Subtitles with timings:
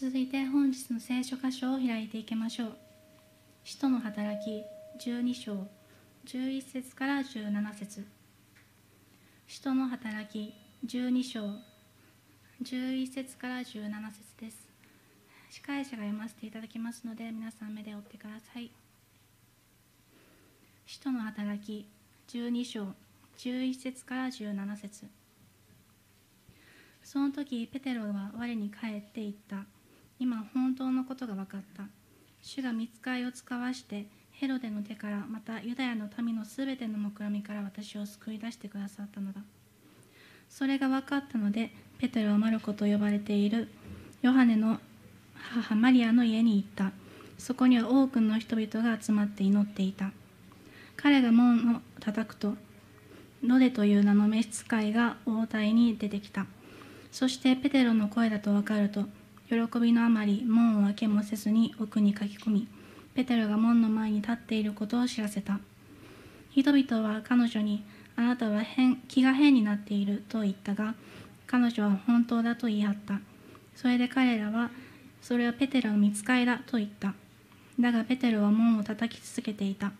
[0.00, 2.72] 続いて本日の聖書箇所を開いていきましょう。
[3.64, 4.62] 使徒の働き
[5.04, 5.66] 12章
[6.24, 8.06] 11節から17節
[9.48, 10.54] 使徒の働き
[10.86, 11.40] 12章
[12.62, 14.68] 11節から17節です。
[15.50, 18.70] 司会者が読ませていただきますので皆さん目で追ってください。
[20.86, 21.88] 使徒の働き
[22.28, 22.86] 12章
[23.38, 25.06] 11節から17節
[27.02, 29.64] その時ペテロは我に返っていった
[30.20, 31.84] 今本当のことが分かった。
[32.42, 39.40] 主が見つかりを使わしてヘロデの手からまたユダヤの民のすべての目論みから私を救い出してくださったのだ。
[40.48, 43.68] それが分かったのでペテロはマルコと呼ばれている。
[44.22, 44.78] ヨハネの
[45.34, 46.92] 母マリアの家に行った。
[47.38, 50.10] そこには多くの人々が集まって祈っていた。
[50.96, 52.54] 彼が門を叩くと
[53.42, 56.46] ロデという名の召使いが応対に出てきた。
[57.12, 59.06] そしてペテロの声だと分かると
[59.48, 62.68] 喜びのあまり門を開けもせずに奥に書き込み
[63.14, 65.58] ペテロが門の前に立っていることを知らせた。
[66.50, 67.82] 人々は彼女に
[68.14, 70.94] あなたは変気が変になっていると言ったが
[71.46, 73.20] 彼女は本当だと言い張った。
[73.74, 74.70] それで彼らは
[75.20, 77.14] それはペテロの見つかりだと言った。
[77.80, 79.92] だがペテロは門を叩き続けていた。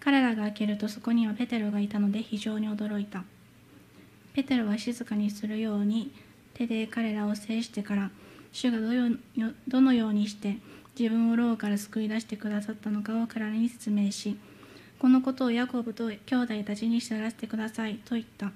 [0.00, 3.24] 彼らが開けるとそこにはペテロがいたので非常に驚いた。
[4.32, 6.12] ペテロは静かにするように
[6.54, 8.10] 手で彼らを制してから
[8.52, 8.78] 主が
[9.68, 10.58] どのようにして
[10.98, 14.38] 自分を牢から救い出してくださったのかを彼らに説明し
[15.00, 18.52] このことをヤコブと兄弟たちに知らせてくださいと言った。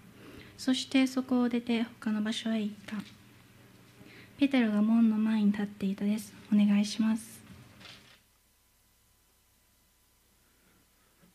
[0.59, 2.97] そしてそこを出て他の場所へ行った。
[4.39, 6.35] ペテロが門の前に立っていたです。
[6.53, 7.43] お願いします。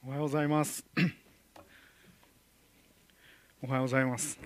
[0.05, 0.85] おはようございます。
[3.63, 4.39] おはようございます。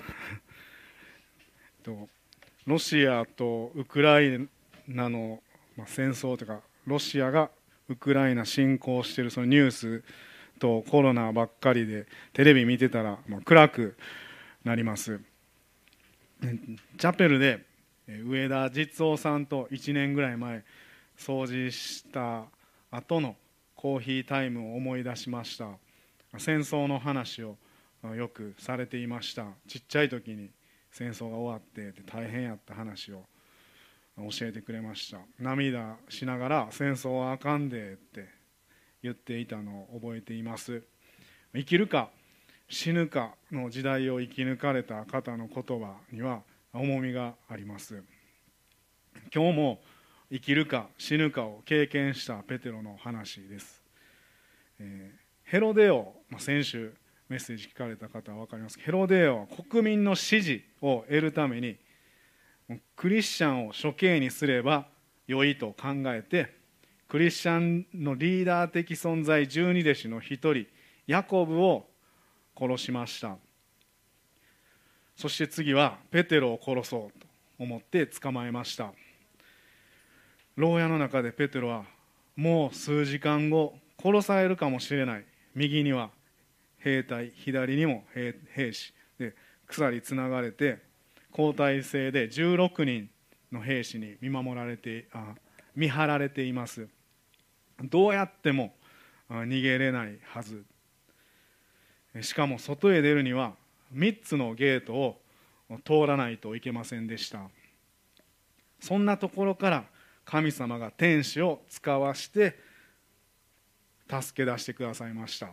[1.84, 2.10] ど う
[2.66, 4.48] ロシアとウクライ
[4.88, 5.42] ナの
[5.76, 7.50] ま戦争というかロシアが
[7.90, 10.04] ウクライナ侵攻しているそのニュース
[10.60, 13.98] とコロナばっかりでテレビ見てたらもう暗く
[14.64, 15.20] なります。
[16.42, 17.66] チャペルで
[18.08, 20.64] 上田実夫さんと1年ぐらい前
[21.18, 22.46] 掃除した
[22.92, 23.36] 後の
[23.76, 25.68] コーヒータイムを思い出しました。
[26.38, 27.58] 戦争の話を
[28.16, 29.46] よくされていました。
[29.68, 30.50] ちっちゃい時に。
[30.94, 33.26] 戦争が終わって大変やった話を
[34.16, 35.18] 教えてくれました。
[35.40, 38.30] 涙しながら戦争はあかんでって
[39.02, 40.84] 言っていたのを覚えています。
[41.54, 42.10] 生きるか
[42.70, 48.04] 死ぬかの時代を生き抜かれた方の言葉には重みがあります。
[49.34, 49.82] 今日も
[50.32, 53.84] 生きるか死ぬかを経験したペテロの話です、
[54.80, 56.94] えー、ヘロデオ、まあ、先週
[57.34, 58.80] メッセージ聞かれた方は分かります。
[58.80, 61.78] ヘロデオは国民の支持を得るために
[62.96, 64.86] クリスチャンを処刑にすれば
[65.26, 66.54] 良いと考えて
[67.08, 70.68] クリスチャンのリーダー的存在十二弟子の一人
[71.08, 71.88] ヤコブを
[72.56, 73.38] 殺しました。
[75.16, 77.26] そして次はペテロを殺そうと
[77.58, 78.94] 思って捕まえました。
[80.56, 81.86] 牢屋の中でペテロは
[82.36, 85.26] もう数時間後殺されるかもしれない。
[85.56, 86.12] 右には
[86.84, 89.36] 兵隊左にも兵士で
[89.68, 90.80] 鎖つながれて
[91.32, 93.10] 交代制で16人
[93.52, 95.34] の兵士に見守られてあ
[95.76, 96.88] 見張られています。
[97.82, 98.76] どうやっても
[99.30, 100.64] 逃げれないはず。
[102.22, 103.56] しかも外へ出るには
[103.96, 105.22] 3つのゲートを
[105.84, 107.50] 通らないといけませんでした。
[108.80, 109.86] そんなところから
[110.26, 112.60] 神様が天使を使わして
[114.10, 115.48] 助け出してくださいました。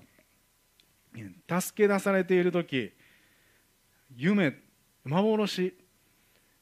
[1.48, 2.92] 助け出されている時
[4.16, 4.54] 夢
[5.04, 5.74] 幻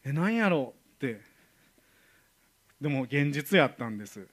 [0.05, 1.05] え何やろう？
[1.05, 1.21] って。
[2.81, 4.27] でも現実やったんです。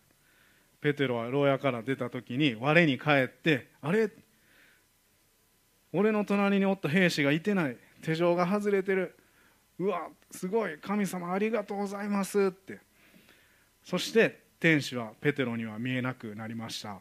[0.80, 4.10] ペテロは牢屋から出た時に我に返ってあれ？
[5.92, 7.78] 俺の隣におった兵士がいてない。
[8.02, 9.18] 手錠が外れてる。
[9.80, 10.78] うわすごい。
[10.78, 12.40] 神様ありがとうございます。
[12.40, 12.80] って。
[13.84, 17.00] そして天使はペテロには見えなくなりました。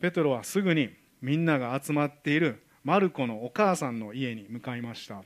[0.00, 0.90] ペテロはすぐに
[1.24, 5.22] みんなが集まっているマルコのお母さんの家に向かいました。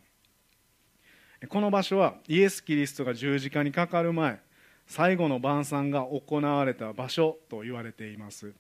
[1.48, 4.38] この場所はイエス・キリストが十字架にかかる前
[4.86, 8.54] 最後の晩餐が行われた場所と言われています。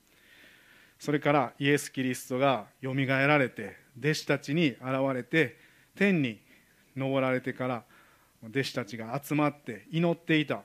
[0.98, 4.80] それからイエス・キリストがよみがえられて弟子たちに現
[5.14, 5.58] れて
[5.94, 6.40] 天に
[6.96, 7.84] 昇られてから
[8.44, 10.62] 弟子たちが集まって祈っていた。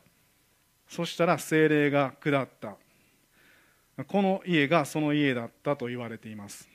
[0.87, 2.77] そしたら精霊が下った。
[4.07, 6.67] この家がその家だったと言われています。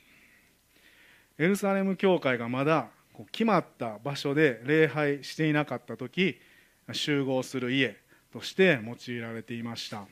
[1.37, 2.89] エルサレム教会がまだ
[3.31, 6.39] 決まった場所で礼拝していなかった時
[6.91, 7.97] 集合する家
[8.31, 10.07] として用いられていました。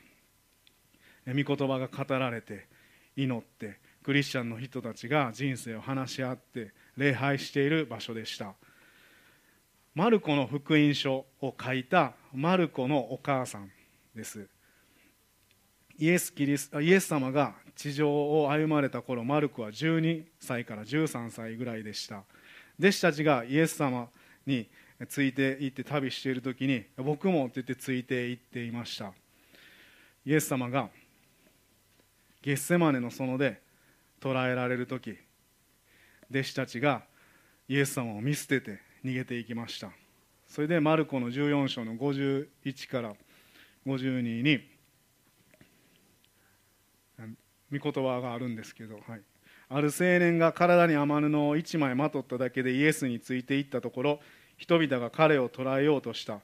[1.26, 2.68] 御言葉が語られて
[3.16, 8.54] 祈ってクリスチャンの人たちが人生を話し合って礼拝している場所でした。
[9.96, 13.72] マルコの福音書を書いたマルコのお母さん
[14.16, 14.48] です。
[16.00, 22.24] イエスキリスイエス様が地上を歩まれた頃マルコは12歳から13歳ぐらいでした。
[22.80, 24.08] 弟子たちがイエス様
[24.46, 24.68] に
[25.10, 29.12] ついて行って旅している時に僕もって言ってついて行っていました。
[30.26, 30.90] イエス様が
[32.42, 33.62] ゲッセマネの園で
[34.20, 35.18] 捕らえられる時
[36.30, 37.04] 弟子たちが
[37.68, 39.90] イエス様を見捨てて逃げていきました。
[40.48, 43.14] それでマルコの14章の51から
[43.86, 44.77] 52に
[47.72, 49.22] 御言葉があるんですけど、はい、
[49.70, 54.20] ある青年が体に雨布を1枚まとっただけでイエスについていったところ
[54.58, 56.40] 人々が彼を捕らえようとした。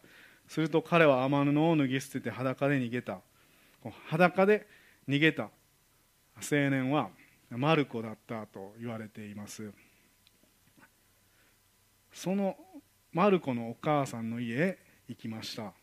[0.48, 3.20] すると彼は雨布を脱ぎ捨てて裸で逃げた。
[4.08, 4.68] 裸で
[5.08, 5.50] 逃げた。
[6.36, 7.10] 青年は
[7.50, 9.72] マルコだったと言われています。
[12.12, 12.56] その
[13.12, 15.74] マルコのお母さんの家へ行きました。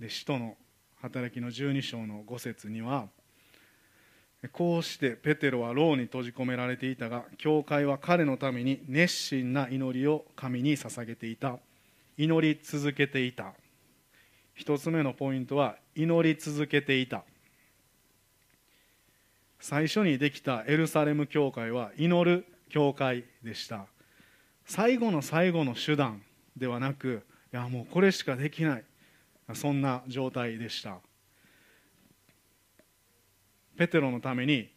[0.00, 0.56] で使徒の
[0.96, 3.08] 働きの12章の5節には
[4.52, 11.58] こうしてペテロは牢に閉じ込められていたが教会は彼のために熱心な祈りを神に捧げていた。
[12.16, 13.52] 祈り続けていた。
[14.54, 17.24] 一つ目のポイントは祈り続けていた。
[19.58, 23.86] 最初にできたエルサレム教会は祈る教会でした。
[24.66, 26.22] 最後の最後の手段
[26.56, 28.84] ではなくいやもうこれしかできない。
[29.54, 30.98] そんな状態でした。
[33.76, 34.70] ペテロのために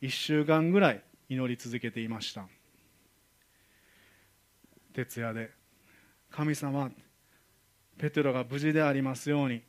[0.00, 2.46] 1週間ぐらい祈り続けていました。
[4.92, 5.50] 徹夜で
[6.30, 6.90] 神様
[7.98, 9.62] ペテロが無事でありますように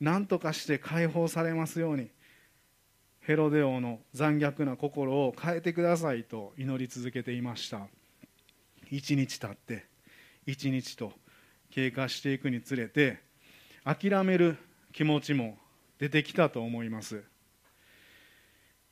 [0.00, 2.08] 何とかして解放されますように
[3.20, 7.86] ヘロデ王の残虐な心を変えてくださいと祈り続けていました。
[8.90, 9.86] 一日経って
[10.46, 11.12] 一日と
[11.70, 13.20] 経過していくにつれて
[13.84, 14.56] 諦める
[14.92, 15.58] 気持ちも
[15.98, 17.22] 出てきたと思います。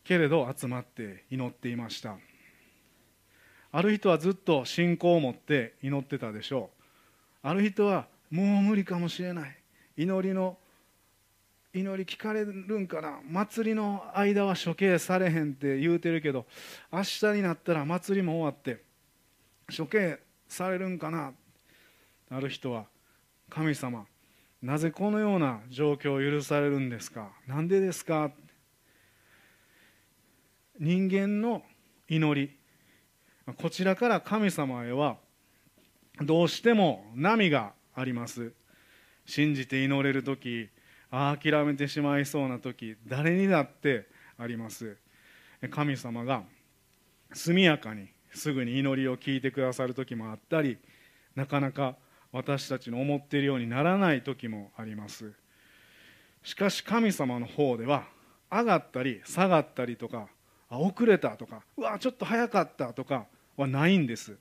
[0.09, 2.17] けれど集まって祈っていました。
[3.71, 6.71] ある人はずっと信仰を持って祈ってたでしょ
[7.45, 7.47] う。
[7.47, 9.55] ある人はもう無理かもしれない。
[9.99, 10.57] 祈りの
[11.75, 13.21] 祈り聞かれるんかな。
[13.31, 16.47] 祭りの間は処刑されへんって言うてるけど
[16.91, 18.83] 明日になったら祭りも終わって
[19.77, 20.19] 処刑
[20.49, 21.35] されるんかな。
[22.31, 22.87] ある人は
[23.51, 24.07] 神様
[24.63, 27.29] なぜこのような状況を許されるんですか。
[27.47, 28.31] 何でですか。
[30.79, 31.63] 人間の
[32.09, 32.57] 祈り。
[33.57, 35.17] こちらから神様へは
[36.23, 38.53] どうしても波があります。
[39.27, 40.69] 信じて祈れる時
[41.11, 44.07] 諦めてしまいそうな時誰にだって
[44.39, 44.97] あります。
[45.71, 46.45] 神様が
[47.33, 50.79] 速やかにすぐに祈りを聞いてくださる時もあったり
[51.35, 51.97] なかなか
[52.31, 55.33] 私たちの思っているようにならない時もあります。
[56.45, 58.05] しかし神様の方では
[58.51, 60.29] 上がったり下がったりとか
[60.71, 63.27] あ遅れたとかうわちょっと早かったとか
[63.57, 64.37] はないんです。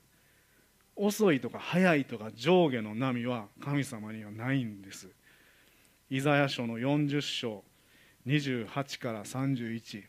[0.96, 5.10] 遅いとか早いとか上下の波は神様にはないんです。
[6.10, 7.64] イザヤ書の40章
[8.26, 10.04] 28から31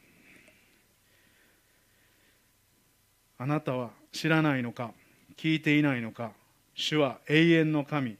[3.38, 4.92] あなたは知らないのか
[5.36, 6.32] 聞いていないのか
[6.74, 8.16] 主は永遠の神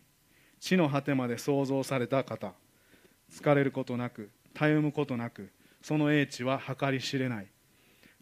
[0.60, 2.52] 地の果てまで創造された方。
[3.32, 5.50] 疲れることなくたゆむことなく
[5.82, 7.46] その英知は計り知れない。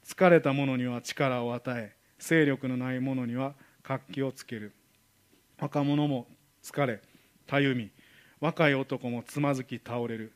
[0.07, 4.73] 疲れた者には力を与え勢力のない者には活気をつける。
[5.59, 6.27] 若者も
[6.63, 7.01] 疲れ
[7.47, 7.91] たゆみ
[8.41, 10.33] 若い男もつまずき倒れる。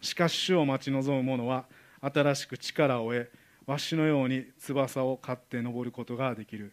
[0.00, 1.66] しかし主を待ち望む者は
[2.00, 3.30] 新しく力を得
[3.66, 6.72] わしのように翼を刈って登ることができる。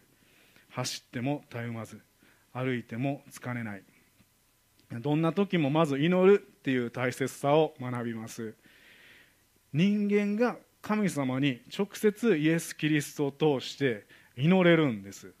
[0.70, 2.00] 走ってもたゆまず
[2.52, 3.82] 歩いても疲れない。
[4.90, 8.54] どんな時もまず祈るっていう大切さを学びます。
[9.72, 14.06] 人間が神様に直接イエス・キリストを通して
[14.36, 15.32] 祈れるんです。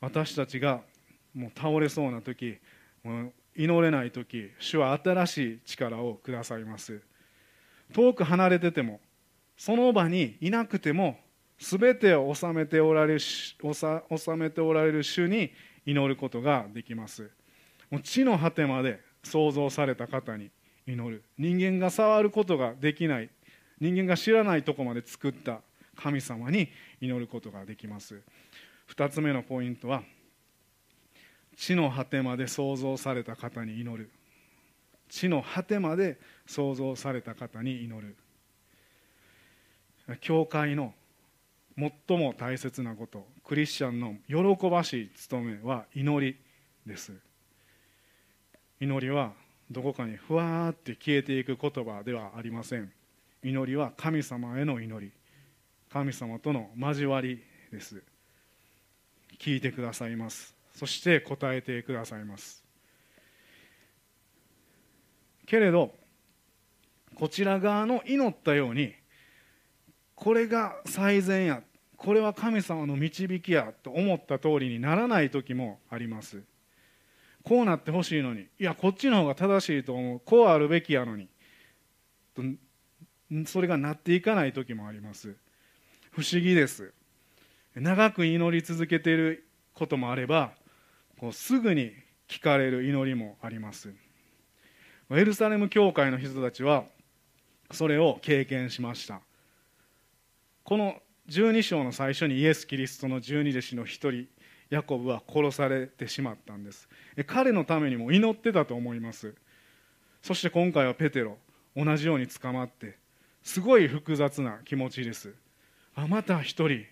[0.00, 0.82] 私たちが
[1.34, 2.58] もう倒れそうな時
[3.02, 7.00] もう祈れない時主は新しい力をくださいます。
[7.92, 9.00] 遠く離れてても
[9.56, 11.18] その場にいなくても
[11.58, 13.56] 全てを治めておられる治
[14.36, 15.52] めておられる主に
[15.86, 17.30] 祈ることができます。
[17.90, 20.50] もう地の果てまで創造された方に
[20.86, 21.22] 祈る。
[21.38, 23.30] 人間が触ることができない。
[23.80, 25.60] 人間が知らないとこまで作った
[25.96, 26.68] 神様に
[27.00, 28.20] 祈ることができます。
[28.94, 30.02] 2つ目のポイントは
[31.56, 34.10] 地の果てまで創造された方に祈る。
[35.08, 38.16] 地の果てまで創造された方に祈る。
[40.20, 40.92] 教会の
[41.76, 46.36] 最も大切なことクリスチャンの喜ばしい務めは祈り
[46.86, 47.12] です。
[48.80, 49.32] 祈りは
[49.70, 52.92] どこかにふわーって消えていく言葉ではありません。
[53.44, 55.12] 祈りは神様への祈り。
[55.90, 58.02] 神様との交わりです。
[59.38, 60.56] 聞いてくださいます。
[60.74, 62.64] そして答えてくださいます。
[65.46, 65.94] けれど
[67.14, 68.94] こちら側の祈ったように
[70.14, 71.62] これが最善や
[71.98, 76.42] これは神様の導きやと思った通りにならない時もあります。
[77.42, 81.28] こうなってほしいのにいやこっちの方が正しいと思うこうあるべきやのに
[83.46, 85.36] それがなっていかない時もあります。
[86.12, 86.92] 不思議です。
[87.74, 90.52] 長く祈り続けていることもあれば
[91.18, 91.92] こうすぐに
[92.28, 93.92] 聞かれる祈りもあります。
[95.10, 96.84] エルサレム教会の人たちは
[97.70, 99.20] それを経験しました。
[100.62, 100.96] この
[101.28, 104.28] 12章の最初にイエス・キリストの十二弟子の一人
[104.70, 106.88] ヤコブは殺されてしまったんです。
[107.26, 109.34] 彼のためにも祈ってたと思います。
[110.22, 111.38] そして今回はペテロ
[111.76, 112.98] 同じように捕まって
[113.44, 115.34] すごい複雑な気持ちです。
[115.94, 116.86] あまた一人。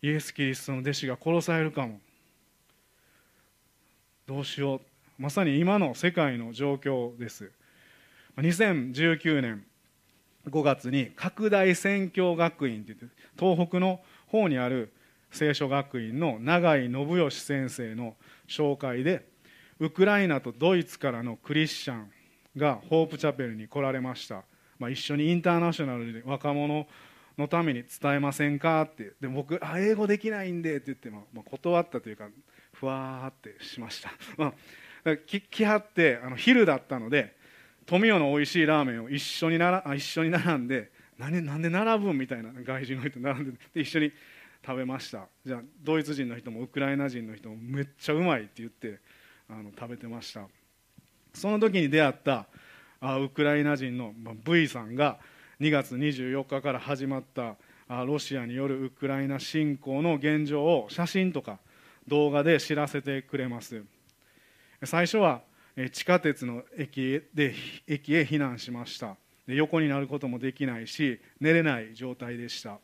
[0.00, 2.00] イエス・キリストの弟子が殺されるかも。
[4.26, 4.80] どうしよう。
[5.18, 7.50] まさに今の世界の状況です。
[8.36, 9.66] 2019年
[10.48, 14.92] 5月に拡大宣教学院って言って東北の方にある
[15.32, 18.14] 聖書学院の永井信義先生の
[18.46, 19.26] 紹介で
[19.80, 22.10] ウクライナとドイツからのクリスチャン
[22.56, 24.44] がホープチャペルに来られました、
[24.78, 26.86] まあ、一緒にインターナショナルで若者
[27.38, 29.12] のために伝えませんかって。
[29.20, 32.28] で僕あ英語できないんでって言って、まあ、断ったというか
[32.72, 34.54] ふわーってしました、 ま
[35.04, 37.36] あ、き来はってあの昼だったので
[37.86, 44.12] 富代の美味しいラーメンを一緒にならあ一緒に並んで何なんで並ぶんみたいな外人の人並んでで一緒に
[44.64, 45.28] 食べました。
[45.44, 48.98] じゃあドイツ人の人もウクライナ人の人もめっちゃうまいって言って
[49.48, 50.48] あの食べてました。
[51.32, 52.46] その時に出会った
[53.14, 54.12] ウクライナ人の
[54.44, 55.18] V さんが
[55.60, 57.56] 2月24日から始まった
[58.04, 61.58] ロシアによるウクライナ侵攻の現状を写真とか
[62.08, 63.84] 動画で知らせてくれます。
[64.84, 65.42] 最初は
[65.92, 67.54] 地下鉄の駅で
[67.86, 69.16] 駅へ避難しました。
[69.46, 72.78] で横になることもできないし寝れない状態でした。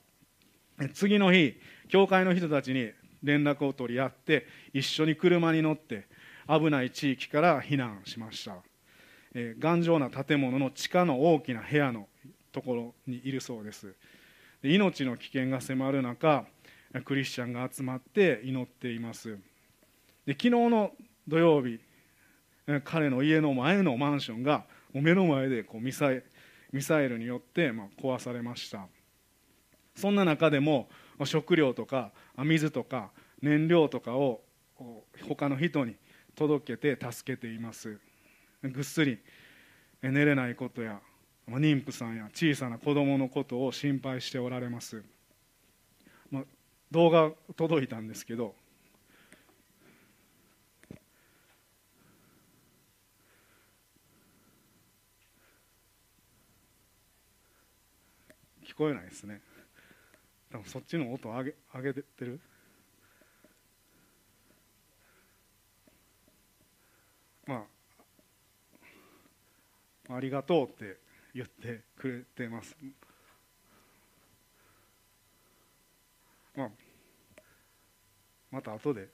[0.95, 2.91] 次の日教会の人たちに
[3.23, 6.07] 連絡を取り合って一緒に車に乗って
[6.49, 8.57] 危ない地域から避難しました。
[9.35, 12.09] 頑丈な建物の地下の大きな部屋の
[12.53, 13.95] ところにいるそうです。
[14.63, 16.45] 命の危険が迫る中
[17.05, 19.39] クリスチャンが集まって祈っています。
[20.27, 20.93] で昨日の
[21.27, 21.81] 土曜日
[22.85, 26.23] 彼の家の前のマンションが目の前でこうミサイ
[26.71, 28.87] ミサイルによってま壊されました。
[29.97, 30.89] そんな中でも
[31.25, 33.11] 食料とか水とか
[33.41, 34.43] 燃料とかを
[35.27, 35.97] 他の人に
[36.35, 37.99] 届けて助けています。
[38.63, 39.19] ぐっすり
[40.03, 41.01] 寝れないことや
[41.49, 45.03] 妊婦さんや小さな子供のことを心配しておられます、
[46.31, 46.45] まあ、
[46.91, 48.55] 動画届いたんですけど
[58.65, 59.43] 聞こえないですね。
[60.51, 62.41] 多分そっちの音上げ上げてる？
[67.47, 67.63] まあ
[70.09, 70.99] ありがとうって
[71.35, 72.77] 言ってくれてます
[76.55, 76.71] まあ
[78.51, 79.09] また後で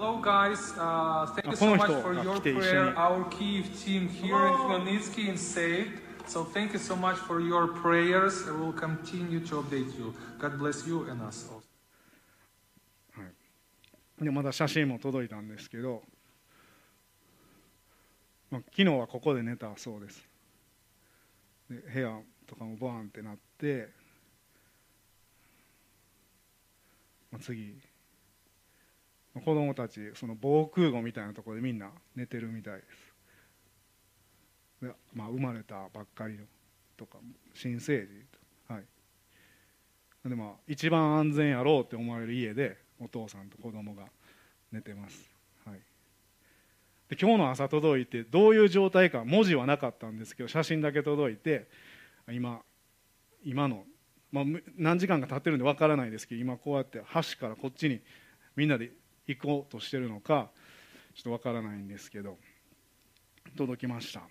[0.00, 2.96] Hello guys, uh, thank you so much for your prayer.
[2.96, 6.00] Our Kiev team here in Khmelnytsky is saved.
[6.26, 8.48] So thank you so much for your prayers.
[8.48, 10.14] I will continue to update you.
[10.38, 11.60] God bless you and us also.
[13.12, 13.26] は
[14.22, 16.02] い、でまだ写真も届いたんですけど、
[18.50, 20.28] まあ、昨日はここで寝たそうです。
[21.70, 23.88] で部屋とかもバーンってなって、
[27.30, 27.76] まあ、次
[29.32, 32.82] 子供たちその防空壕みたいなところでみんな寝てるみたいで
[34.80, 34.86] す。
[34.86, 36.44] で、まあ、生まれたばっかりの
[36.96, 37.18] とか
[37.54, 38.08] 新生児
[38.66, 38.84] とはい。
[40.28, 44.04] でまあ一番安全やろうって思われる家でお父さんと子供が
[44.72, 45.29] 寝てます、
[47.10, 51.66] で今日の朝届いてどういう状態か文字はなかったんですけど写真だけ届いて
[52.30, 52.60] 今
[53.44, 53.82] 今の、
[54.30, 54.44] まあ、
[54.76, 58.00] 何時間か経ってるんでわからないですけど今こうやって橋からこっちに
[58.54, 58.92] みんなで
[59.26, 60.50] 行こうとしてるのか
[61.14, 62.38] ちょっとわからないんですけど
[63.56, 64.22] 届きました。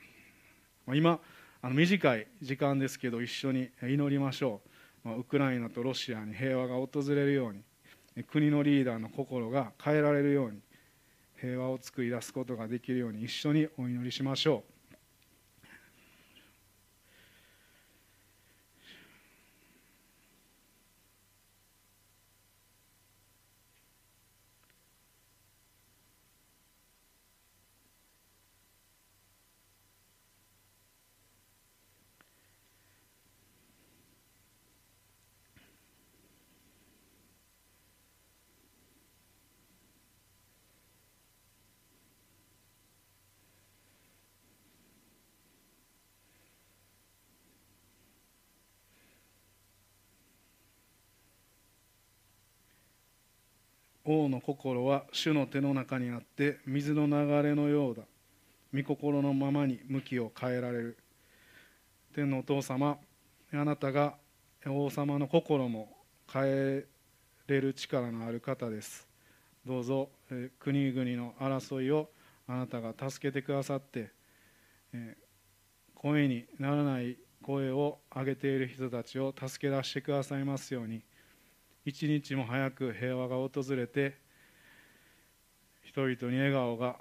[0.85, 1.19] ま今
[1.61, 4.61] あの短い時間ですけど一緒に祈りましょ
[5.03, 5.07] う。
[5.09, 10.59] まウクライナとロシアに平和が訪れるように国のリーダーの心が変えられるように
[11.41, 14.78] 平和を作り出すことができるように一緒にお祈りしましょう。
[54.11, 58.01] 王の心は主の手の中にあって水の流れのようだ。
[58.73, 60.97] 御心のままに向きを変えられる。
[62.15, 62.97] 天のお父様
[63.53, 64.15] あなたが
[64.65, 65.95] 王様の心も
[66.31, 66.85] 変え
[67.47, 69.07] れる力のある方です。
[69.63, 70.09] どうぞ
[70.57, 72.09] 国々の争いを
[72.47, 74.09] あなたが助けてくださって
[75.93, 81.03] 声にならない声を上げている人たちを助け出してくださいますように。
[81.85, 84.17] 一日も早く平和が訪れて
[85.83, 86.97] 人々に笑顔が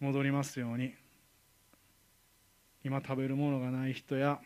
[0.00, 0.94] 戻りますように
[2.84, 4.40] 今食べるものがない人や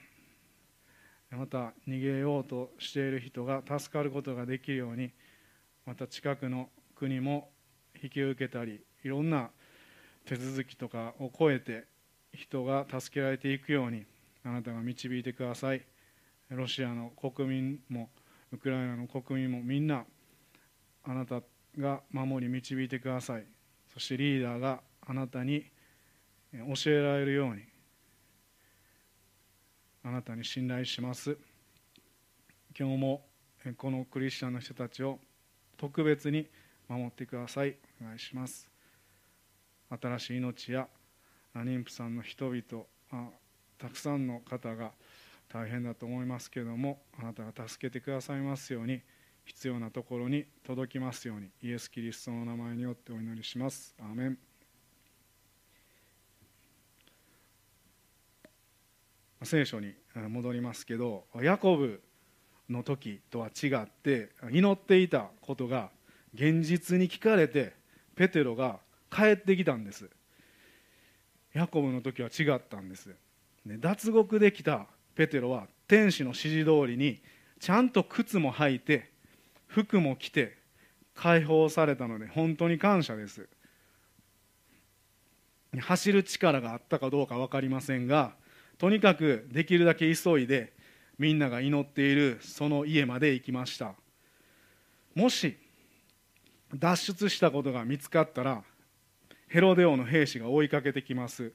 [1.31, 5.11] また逃げようとしている人が助かることができるように
[5.87, 7.51] また近くの国も
[8.03, 9.51] 引き受けたりいろんな
[10.25, 11.87] 手続きとかを超えて
[12.33, 14.05] 人が助けられていくように
[14.45, 15.83] あなたが導いてください。
[16.51, 18.09] ロシアの国民も
[18.53, 20.05] ウクライナの国民もみんな
[21.05, 21.43] あなた
[21.79, 23.45] が守り導いてください。
[23.93, 25.65] そしてリーダーがあなたに
[26.53, 27.63] 教えられるように
[30.03, 31.37] あなたに信頼します。
[32.79, 33.27] 今日も
[33.77, 35.19] このクリスチャンの人たちを
[35.77, 36.47] 特別に
[36.89, 37.77] 守ってください。
[38.01, 38.71] お願いします。
[39.91, 40.89] 新しい命や
[41.55, 42.85] 妊婦さんの人々
[43.79, 44.93] たくさんの方が
[45.53, 49.01] 大変だと思いますけれどもあなたが助けてくださいますように
[49.45, 53.95] 必要なところに届きますようにイエス・キリストの名前によってお祈りします。
[53.99, 54.39] アーメン。
[59.45, 62.03] 聖書に戻りますけどヤコブ
[62.69, 65.91] の時とは違って祈っていたことが
[66.35, 67.73] 現実に聞かれて
[68.17, 68.81] ペテロが
[69.11, 70.11] 帰ってきたんです。
[71.55, 73.09] ヤコブの時は違ったんです、
[73.65, 74.87] ね、脱獄できた
[75.19, 77.21] ペテロは天使の指示通りに
[77.59, 79.11] ちゃんと靴も履いて
[79.67, 80.57] 服も着て
[81.17, 83.49] 解放されたので本当に感謝です。
[85.77, 88.31] 走る力があったかどうか分かりませんが
[88.79, 90.73] とにかくできるだけ急いで
[91.19, 93.95] みんなが祈っているその家まで行きました。
[95.17, 95.59] もし
[96.73, 98.63] 脱出したことが見つかったら
[99.49, 101.53] ヘロデオの兵士が追いかけてきます。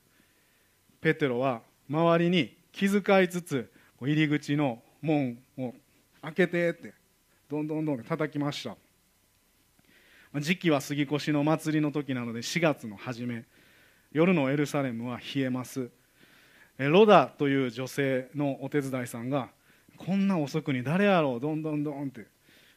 [1.00, 5.74] ペテロは周りに気遣いつつ入り口の門を
[6.22, 6.94] 開けてって
[7.50, 8.76] どんどんどん叩きました。
[10.42, 13.46] 時期は杉越の祭りの時なので4月の初め
[14.12, 15.90] 夜のエルサレムは冷えます。
[16.78, 19.50] ロダという女性のお手伝いさんが
[19.96, 21.40] こんな遅くに誰やろう？
[21.40, 22.26] どんどんどんって。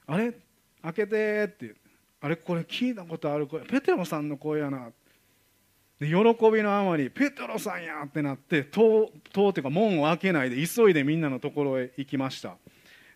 [0.07, 0.35] あれ？
[0.83, 1.75] 開けてって。
[2.21, 2.37] あれ？
[2.37, 3.63] これ聞いたことある声。
[3.63, 4.89] ペテロさんの声やな。
[4.89, 5.06] って
[5.99, 6.15] で喜
[6.51, 12.57] びのあまりペテロさんやってなって戸戸っていうか門を開けないで急いでみんなのところへ行きました。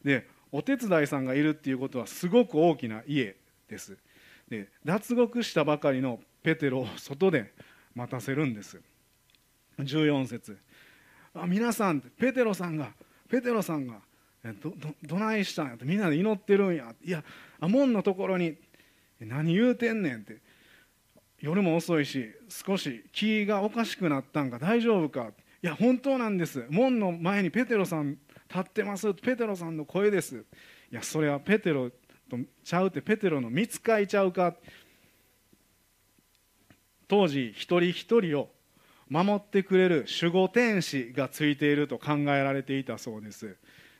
[0.02, 3.36] でお手伝いさんがいるっていうことはすごく大きな家
[3.68, 3.98] です。
[4.48, 7.52] で脱獄したばかりのペテロを外で
[7.94, 8.80] 待たせるんです。
[9.78, 10.56] 14節。
[11.34, 12.92] あ皆さんペテロさんが
[13.28, 14.00] ペテロさんが
[14.62, 17.22] どどどないしたんやってみんなで祈ってるんやいや
[17.60, 18.56] 門のところに
[19.20, 20.38] 何言うてんねんって。
[21.40, 25.30] 夜も遅いし少し気がおかしくなったんか大丈夫か。
[25.62, 26.66] いや本当なんです。
[26.70, 29.12] 門の前にペテロさん立ってます。
[29.14, 30.44] ペテロさんの声です。
[30.90, 34.54] いやそれはペテロとちゃうってペテロの見つかいちゃうか。
[37.08, 38.50] 当時一人一人を
[39.08, 43.56] 守ってくれる守護天使がついていると考えられていたそうです。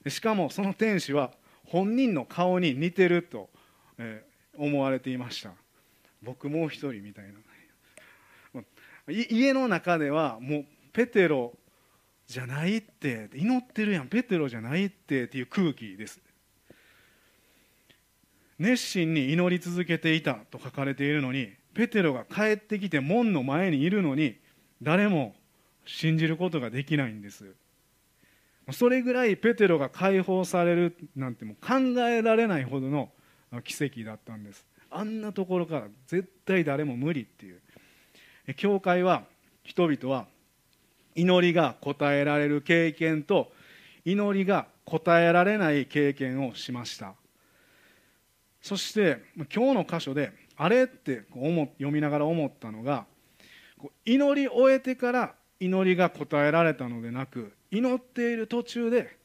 [0.09, 1.33] しかもその天使は
[1.67, 3.51] 本人の顔に似てると
[4.57, 5.53] 思われていました。
[6.23, 8.63] 僕もう一人みたいな。
[9.09, 11.53] 家の中ではもうペテロ
[12.27, 16.21] じゃないって祈ってるやんペテロじゃないってっていう空気です。
[18.59, 24.37] 熱心に祈り続けていたと書かれているのにペテロが帰ってきて門の前にいるのに
[24.83, 25.35] 誰も
[25.87, 27.55] 信じることができないんです。
[28.73, 33.11] それぐらいペテロが解放されるなんても考えられないほどの
[33.65, 34.65] 奇跡だったんです。
[34.91, 37.61] あんなところから絶対誰も無理っていう。
[38.57, 39.25] 教会は
[39.63, 40.27] 人々は
[41.15, 43.53] 祈りが応えられる経験と
[44.05, 47.15] 祈りが応えられない経験をしました。
[48.61, 49.23] そして
[49.55, 53.07] 今日の箇所であれって読みながら思ったのが
[54.05, 59.17] 祈り終えてから祈りが応えられたのでなく祈っている途中で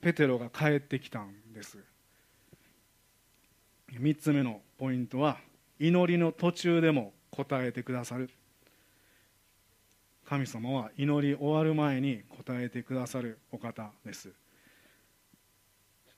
[0.00, 1.78] ペテロが帰ってきたんです。
[3.92, 5.36] 3つ目のポイントは
[5.78, 8.28] 祈りの途中でも答えてくださる。
[10.26, 14.32] 神様は祈り終わる前に答えてくださるお方です。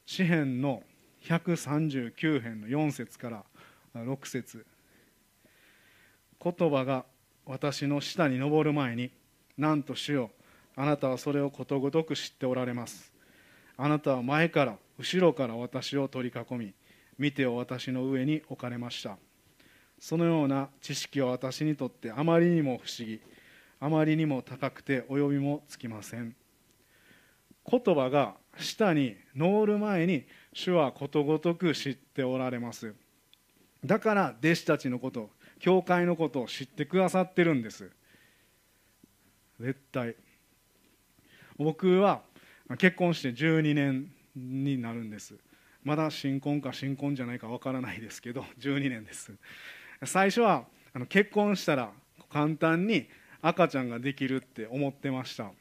[0.06, 0.82] 詩篇の
[1.24, 3.44] 139編の4節から
[3.94, 4.64] 6節。
[6.42, 7.04] 言葉が
[7.44, 9.10] 私の下に登る前に
[9.58, 10.30] なんと主よ
[10.74, 13.12] あなたはそれをことごとく知っておられます。
[13.76, 16.72] あなたは前から後ろから私を取り囲み
[17.18, 19.18] 見てを私の上に置かれました。
[19.98, 23.20] そのような知識は私にとってあまりにも不思議
[23.80, 26.34] あまりにも高くて及びもつきません。
[27.70, 32.94] 言葉が下に登る前に主はことごとく知っておられます。
[33.84, 37.90] だから弟子たちのこと教会のことを知ってくださってるんです。
[39.60, 40.16] 絶対。
[41.56, 42.22] 僕は
[42.78, 45.36] 結婚して12年になるんです。
[45.84, 49.32] まだ新婚か新婚じゃないかわからないですけど 12年です。
[50.04, 51.92] 最初はあの結婚したら
[52.30, 53.08] 簡単に
[53.42, 55.52] 赤ちゃんができるって思ってました。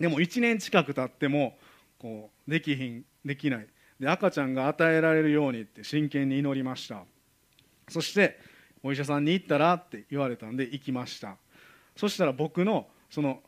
[0.00, 1.58] でも1年近く経っても
[1.98, 3.66] こうできひんできない。
[4.00, 7.04] で赤ちゃんが与えられるようにって真剣に祈りました。
[7.88, 8.40] そして
[8.82, 11.36] お医者さんに行ったらって言われたんで行きました。
[11.96, 13.42] そしたら僕のその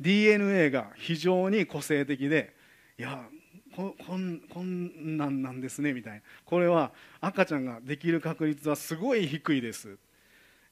[0.00, 2.54] DNA が非常に個性的で
[2.98, 3.28] いや
[3.74, 6.20] ここんこんなんなんですねみたいな。
[6.44, 9.96] これは赤ちゃんができる確率はすごい低いです。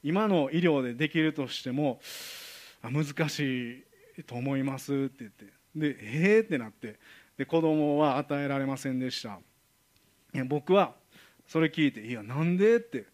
[0.02, 2.00] 今の医療でできるとしても
[2.82, 3.84] 難し
[4.18, 5.44] いと思いますって言って。
[5.74, 6.98] でええってなって。
[7.36, 9.38] で子供は与えられませんでした。
[10.44, 10.94] 僕は
[11.46, 13.06] それ聞いていやなんでって。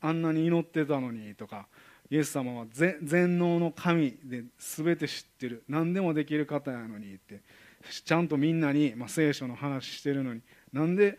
[0.00, 1.66] あんなに祈ってたのにとか。
[2.10, 5.62] イエス様は全能の神で全て知ってる。
[5.68, 7.42] 何でもできる方やのにって。
[8.04, 11.18] ちゃんとみんなに、まあ、聖書の話してるのになんで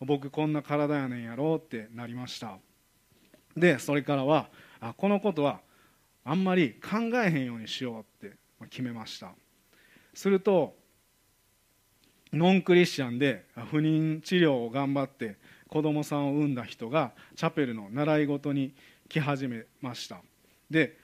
[0.00, 2.58] 僕こんな体やねんやろうってなりました。
[3.56, 5.60] でそれからはあこのことは
[6.24, 8.36] あんまり考えへんようにしようって
[8.70, 9.32] 決めました。
[10.14, 10.76] すると
[12.32, 18.74] ノンクリスチャンで不妊治療を頑張って子供さんを産んだ人がチャペルの習い事に
[19.08, 20.20] 来始めました。
[20.70, 20.98] で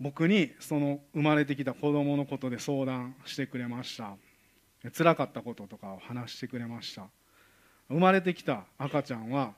[0.00, 4.16] 僕にその生まれてきた子供のことで相談してくれました。
[4.96, 7.06] 辛かったこととかを話してくれました。
[7.88, 9.54] 生まれてきた赤ちゃんは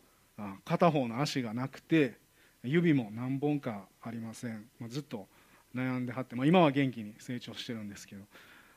[0.64, 2.18] 片方の足がなくて
[2.62, 5.26] 指も何本かありません、ずっと
[5.74, 8.24] 悩んではって、まあ、今は元気に成長してるんですけど。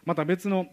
[0.04, 0.67] また別の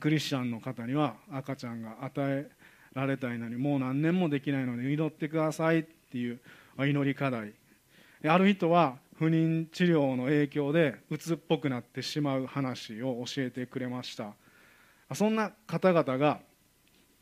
[0.00, 2.50] クリスチャンの方には赤ちゃんが与え
[2.94, 6.40] られたいのにもう何年もできないので祈ってくださいっていう
[6.78, 7.52] 祈り課題。
[8.24, 14.34] ある人は不妊治療の影響で鬱っぽくなってしまう話を教えてくれました。
[15.14, 16.40] そんな方々が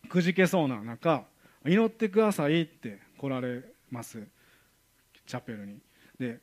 [0.09, 1.25] くじけそうな中
[1.67, 4.23] 祈ってくださいって来られます。
[5.27, 5.79] チャペルに。
[6.19, 6.39] で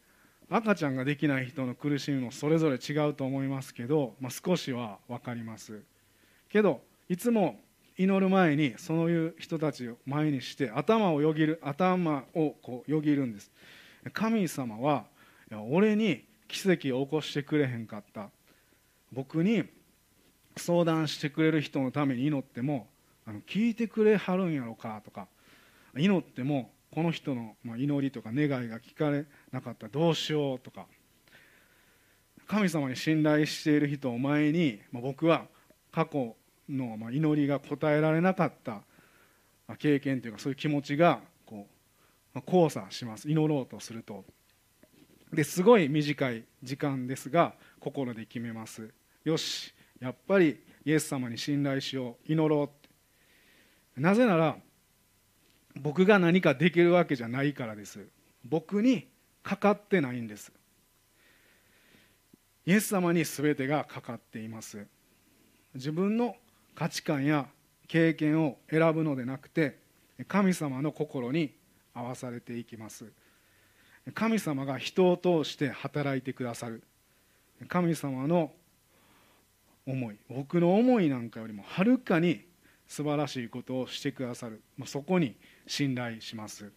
[0.50, 5.82] 赤ちゃんができない人の苦しみもそれぞれ違うと思いますけど、まあ、少しは分かります。
[6.50, 7.60] けどいつも
[7.98, 13.52] 祈る前にそういう人たちを前にして頭をよぎる頭をこうよぎるんです。
[14.14, 15.06] 神様は
[15.52, 18.30] 俺に奇跡を起こしてくれへんかった。
[19.12, 19.64] 僕に
[20.58, 22.88] 相談してくれる人のために祈っても
[23.26, 25.28] あの聞いてくれはるんやろかとか
[25.96, 30.86] 祈ってもこの人の祈りとか願いが聞かれなかったらどうしようとか
[32.48, 35.46] 神様に信頼している人を前に僕は
[35.92, 36.36] 過去
[36.70, 38.82] の祈りが応えられなかった
[39.78, 41.68] 経験というかそういう気持ちがこ
[42.36, 43.30] う交差します。
[43.30, 44.24] 祈ろうとすると。
[45.32, 48.90] ですごい短い時間ですが心で決めます。
[49.24, 52.32] よしやっぱりイエス様に信頼しよう。
[52.32, 52.72] 祈ろ
[53.98, 54.58] うなぜなら
[55.76, 58.08] 僕が何かできるわけじゃないからです。
[58.46, 59.08] 僕に
[59.44, 60.52] かかってないんです。
[62.66, 64.86] イエス様に全てがかかっています。
[65.74, 66.36] 自分の
[66.76, 67.48] 価値観や
[67.88, 69.80] 経験を選ぶのでなくて
[70.28, 71.54] 神様の心に
[71.94, 73.06] 合わされていきます。
[74.14, 76.84] 神様が人を通して働いてくださる。
[77.68, 78.52] 神様の
[79.86, 82.46] 思い僕の思いなんかよりもはるかに
[82.88, 84.62] 素晴らしいことをしてくださる。
[84.86, 86.72] そこに信頼します。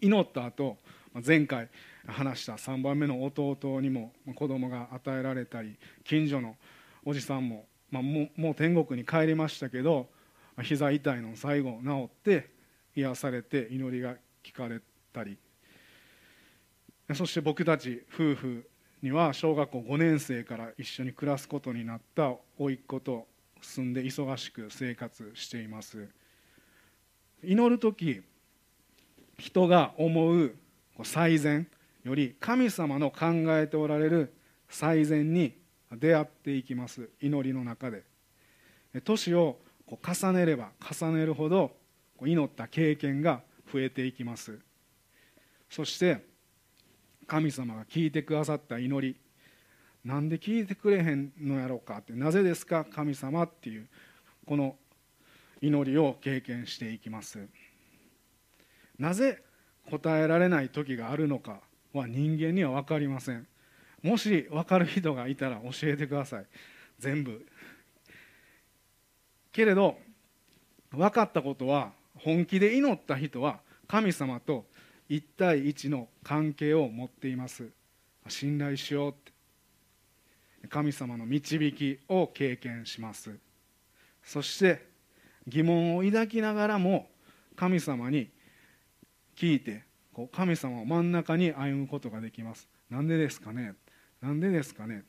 [0.00, 0.78] 祈った後
[1.26, 1.68] 前回
[2.06, 6.56] 話した3番目の弟にも子供が与えられたり近所の
[7.04, 10.08] おじさんも、まあ、もうもう天国に帰りましたけど
[10.62, 12.50] 膝痛いの最後治って
[12.96, 14.80] 癒されて祈りが聞かれ
[15.12, 15.36] たり。
[17.14, 18.70] そして僕たち夫婦
[19.02, 23.26] には小学校5年生から一緒に暮らすことになった甥っ子と
[23.62, 26.08] 住んで忙しく生活しています。
[27.42, 28.22] 祈る時
[29.38, 30.54] 人が思う
[31.02, 31.66] 最善
[32.04, 33.26] より神様の考
[33.58, 34.34] えておられる
[34.68, 35.54] 最善に
[35.92, 37.08] 出会っていきます。
[37.20, 38.04] 祈りの中で。
[39.04, 41.72] 年を重ねれば重ねるほど
[42.22, 43.42] 祈った経験が
[43.72, 44.58] 増えていきます。
[45.68, 46.29] そして
[47.30, 49.16] 神様が聞いてくださった祈り。
[50.04, 52.12] なんで聞いてくれへんのやろうかって。
[52.12, 52.84] なぜですか？
[52.84, 53.86] 神様っていう
[54.44, 54.74] この
[55.60, 57.46] 祈りを経験していきます。
[58.98, 59.44] なぜ
[59.88, 61.60] 答えられない時があるのか
[61.92, 63.46] は人間には分かりません。
[64.02, 66.46] もし分かる人がいたら教えてください。
[66.98, 67.46] 全部。
[69.52, 69.96] けれど
[70.90, 74.66] 分かったことは本気で祈った人は神様と
[75.10, 77.68] 一対一の関係を持っています。
[78.28, 79.32] 信頼しようって。
[80.68, 83.36] 神様の導きを経験します。
[84.22, 84.86] そして
[85.48, 87.08] 疑問を抱きながらも
[87.56, 88.30] 神様に
[89.36, 92.68] 聞いてこう神様を真ん中に歩むことができます。
[92.88, 93.74] なんでですかね？
[94.22, 95.02] なんでですかね？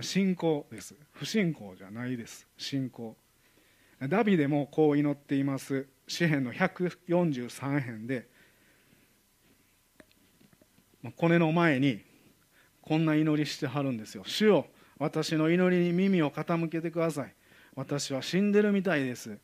[0.00, 0.96] 信仰です。
[1.12, 2.48] 不信仰じゃないです。
[2.58, 3.16] 信仰。
[4.08, 5.86] ダビデもこう祈っています。
[6.08, 8.28] 詩篇の143編で
[11.16, 12.00] これの前に
[12.82, 14.22] こんな祈りしてはるんですよ。
[14.26, 14.66] 主よ
[14.98, 17.34] 私の祈りに耳を傾けてください。
[17.74, 19.38] 私は死んでるみたいです。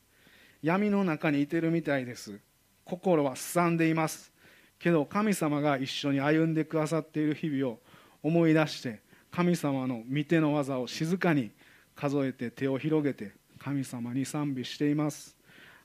[0.62, 2.38] 闇の中にいてるみたいです。
[2.84, 4.32] 心はすさんでいます。
[4.78, 7.78] けど神様が一緒に歩んでくださっている日々を
[8.22, 11.50] 思い出して神様の御手の技を静かに
[11.94, 15.36] 数えて手を広げて神様に賛美しています。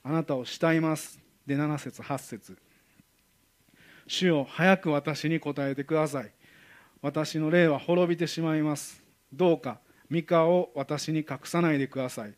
[0.04, 1.20] あなたを慕います。
[1.46, 2.58] で7節8節。
[4.12, 6.32] 主よ早く私に答えてください。
[7.02, 9.02] 私の霊は滅びてしまいます。
[9.32, 12.34] どうか三河を私に隠さないでください。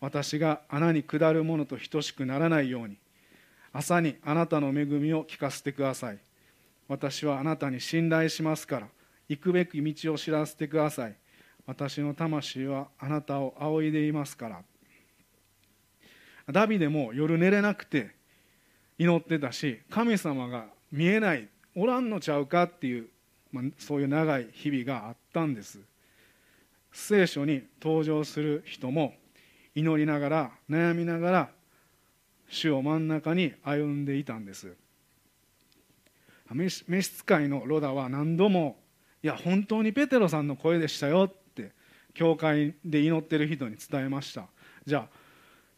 [0.00, 2.96] 私が穴に下る者と等しくならないように。
[3.70, 6.18] 朝にあなたの恵みを聞かせてください。
[6.88, 8.88] 私はあなたに信頼しますから。
[9.28, 11.14] 行くべき道を知らせてください。
[11.66, 14.62] 私の魂はあなたを仰いでいますから。
[16.50, 18.12] ダビデも夜寝れなくて
[18.96, 23.08] 祈ってたし神様が見えないおらんのちゃうかっていう、
[23.52, 25.78] まあ、そういう長い日々があったんです。
[26.92, 29.14] 聖書に登場する人も
[29.74, 31.50] 祈りながら悩みながら
[32.48, 34.74] 主を真ん中に歩んでいたんです。
[36.52, 38.82] 召使いのロダは何度も
[39.22, 41.70] 「いや本当にペテロさんの声でしたよ」って
[42.12, 44.48] 教会で祈ってる人に伝えました。
[44.84, 45.08] じゃあい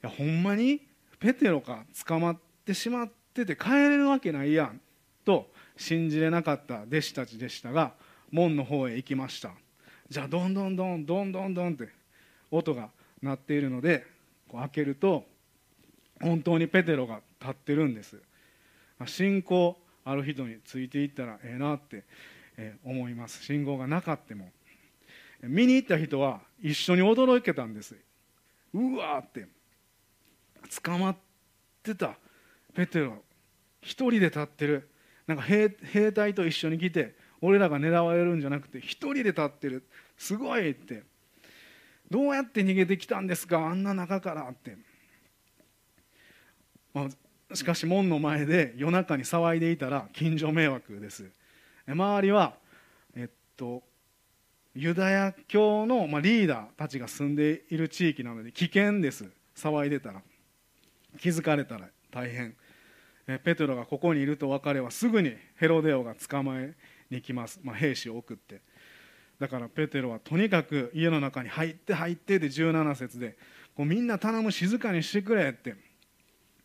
[0.02, 0.80] やほんまに
[1.20, 4.80] ペテロか捕まってしまってて帰れるわけないやん。
[5.24, 7.92] と信じれなかった弟子たちでしたが
[8.30, 9.50] 門の方へ行きました。
[10.08, 11.88] じゃあどんどんどんどんどんどんって
[12.50, 12.90] 音が
[13.22, 14.06] 鳴っているので
[14.48, 15.24] こう開けると
[16.20, 18.20] 本当にペテロが立ってるんです。
[19.06, 22.04] 信仰ある人についていったらええなって
[22.84, 23.42] 思います。
[23.42, 24.50] 信号がなかっても。
[25.42, 27.96] 見に行った人は一緒に驚けたんです。
[28.74, 29.48] うわーって。
[30.82, 31.16] 捕まっ
[31.82, 32.14] てた
[32.74, 33.16] ペテロ。
[33.80, 34.88] 一人で立ってる。
[35.32, 39.82] なんか兵兵隊と一緒に来て俺らが狙われるんじゃなくて一人で立ってる。
[40.18, 41.04] すごいって。
[42.10, 43.58] どうやって逃げてきたんですか？
[43.58, 44.76] あんな中からって。
[46.92, 47.08] ま
[47.50, 51.30] あ、しかし門の前で夜中に騒いでいたら近所迷惑です。
[51.88, 52.52] 周りは、
[53.16, 53.82] えっと、
[54.74, 59.24] ユダヤ教の、まあ、リーダーたちが住んでいる地域なので危険です。
[59.56, 60.20] 騒いでたら。
[61.18, 62.54] 気づかれたら大変。
[63.38, 66.74] ペテロがここにいると別れはすぐにヘロデオが捕まえ
[67.10, 68.60] に来ます、まあ、兵士を送って。
[69.38, 73.36] だからペテロはとにかく家の中に入って入ってで17節で
[73.74, 75.74] こうみんな頼む静かにしてくれって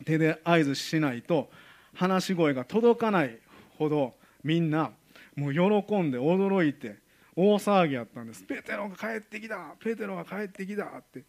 [0.04, 1.50] 手で合図しないと
[1.94, 3.38] 話し声が届かない
[3.78, 4.92] ほどみんな
[5.34, 6.98] もう喜んで驚いて
[7.34, 8.42] 大騒ぎやったんです。
[8.44, 11.24] ペテロが帰ってきたペテロが帰ってきたって。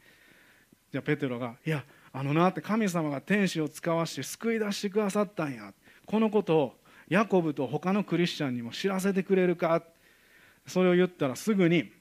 [0.92, 5.74] じゃあペテロが「いやあのな」って神様が天使を使わして救い出してくださったんや。
[6.06, 9.84] このことをヤコブと他のクリスチャンにも知らせてくれるか。
[10.66, 11.92] それを言ったらすぐに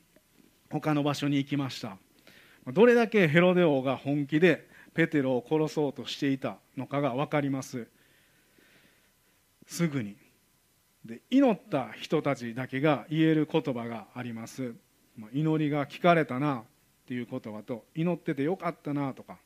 [0.71, 1.97] 他の場所に行きました。
[2.67, 7.87] どれだけヘロデ王が本気でペテロを殺そうとしていたのかが分かります。
[9.67, 10.17] すぐに。
[11.05, 14.75] で祈った人たちだけが言える言葉があります。
[15.33, 16.65] 祈りが聞かれたなっ
[17.07, 19.39] ていう言葉と祈っててよかったなとか。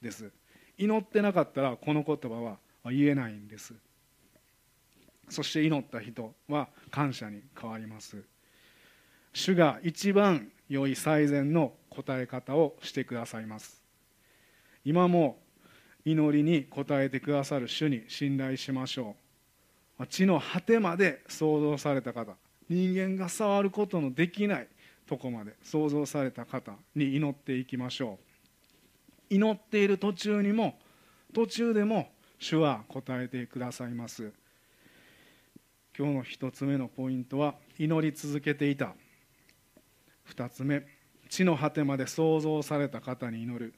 [0.00, 0.30] です。
[0.78, 3.74] 祈ってなかったらこの言葉は言えないんです。
[5.28, 8.22] そして祈った人は感謝に変わります。
[9.32, 13.80] 主が一番良い最善の答え方をしてくださいます。
[14.84, 15.38] 今も
[16.04, 19.16] 祈りに応えてくださる主に信頼しましょ
[19.98, 20.06] う。
[20.06, 22.34] 地の果てまで創造された方。
[22.68, 24.68] 人間が触ることのできない
[25.06, 28.29] とこまで創造された方に祈っていきましょう。
[29.30, 30.78] 祈っている途中にも
[31.32, 34.32] 途中でも主は答えてくださいます。
[35.96, 38.94] 今日の1つ目のポイントは祈り続けていた。
[40.34, 40.84] 2つ目
[41.28, 43.74] 地の果てまで創造された方に祈る。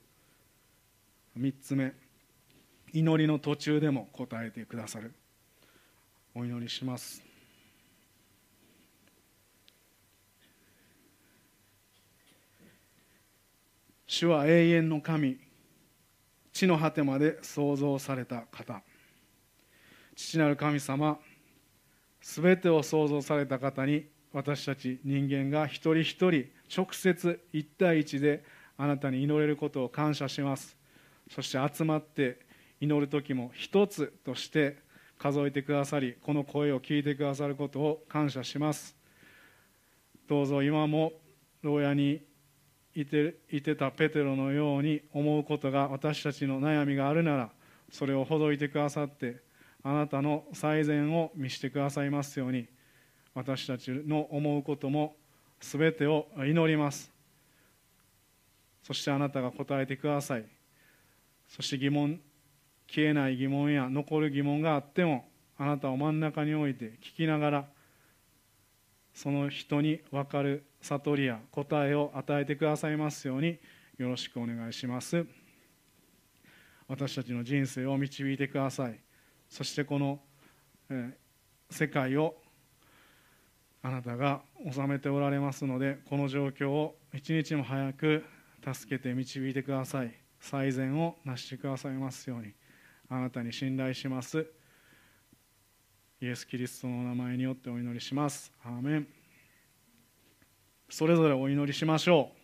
[1.39, 1.93] 3つ目
[2.93, 5.13] 祈りの途中でも答えてくださる。
[6.35, 7.32] お祈りします。
[14.15, 15.39] 主は永遠の神。
[16.53, 18.83] 地の果てまで創造された方。
[20.15, 21.19] 父なる神様
[22.21, 28.45] すべてを創造された方に私たち人間が一人一人直接一対一で
[28.77, 30.77] あなたに祈れることを感謝します。
[31.31, 32.39] そして集まって
[32.83, 34.77] 祈る時も一つとして
[35.19, 38.95] 数えてくださりこの声を聞いてくださることを感謝します。
[40.29, 41.13] どうぞ今も
[41.63, 42.31] 牢屋に
[42.95, 47.51] いていてたペテロのように思うことが私たちの悩みがあるなら
[47.91, 49.37] それをほどいてくださって
[49.83, 52.67] あなたの最善を見せてくださいますように
[53.35, 55.17] 私たちの思うことも
[55.61, 57.11] 全てを祈ります。
[58.83, 60.45] そしてあなたが答えてください。
[61.49, 62.21] そして疑問
[62.89, 65.25] 消えない疑問や残る疑問があっても
[65.57, 67.65] あなたを真ん中に置いて聞きながら
[69.15, 73.59] その人に分かる悟りや答えを与えてくださいますように
[73.99, 75.27] よろしくお願いします。
[76.89, 78.99] 私たちの人生を導いてください。
[79.49, 80.21] そしてこの、
[80.91, 81.17] え
[81.71, 82.37] 世界を
[83.83, 88.25] あなたが治めておられますのでこの状況を一日も早く
[88.73, 90.15] 助けて導いてください。
[90.41, 92.53] 最善をなしてくださいますように
[93.09, 94.47] あなたに信頼します。
[96.23, 98.53] イエス・キリストの名前によってお祈りします。
[98.65, 99.09] アーメン。
[100.89, 102.42] それぞれお祈りしましょう。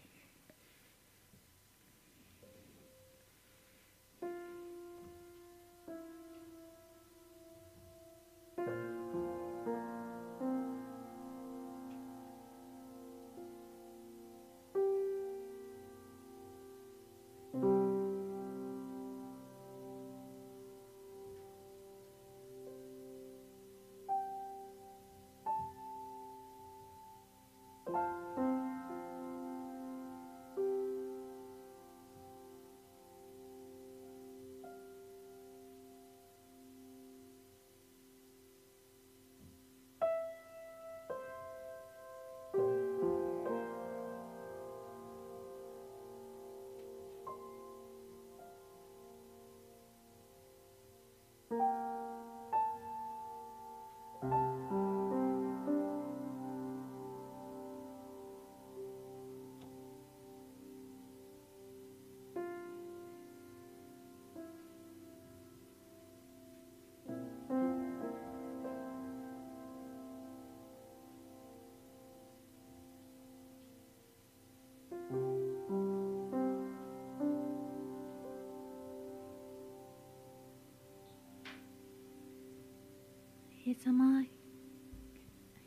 [83.69, 84.25] イエス様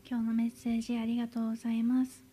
[0.09, 2.23] 今日のメッセージありがとうございます、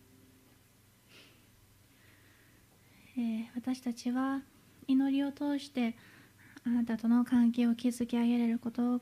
[3.15, 4.41] えー、私たちは
[4.87, 5.95] 祈りを通して
[6.65, 8.97] あなたとの関係を築き上げられることを